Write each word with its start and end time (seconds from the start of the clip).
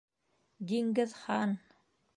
Диңгеҙхан! 0.71 1.57